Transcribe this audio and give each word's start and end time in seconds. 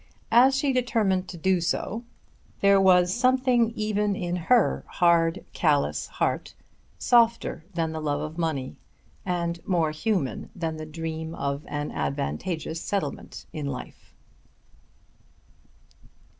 As 0.31 0.55
she 0.55 0.73
determined 0.73 1.27
to 1.27 1.37
do 1.37 1.61
so 1.61 2.03
there 2.61 2.81
was 2.81 3.13
something 3.13 3.71
even 3.75 4.15
in 4.15 4.35
her 4.35 4.83
hard 4.87 5.45
callous 5.53 6.07
heart 6.07 6.55
softer 6.97 7.65
than 7.75 7.91
the 7.91 8.01
love 8.01 8.19
of 8.19 8.35
money 8.35 8.77
and 9.27 9.63
more 9.67 9.91
human 9.91 10.49
than 10.55 10.77
the 10.77 10.87
dream 10.87 11.35
of 11.35 11.65
an 11.67 11.91
advantageous 11.91 12.81
settlement 12.81 13.45
in 13.53 13.67
life. 13.67 14.11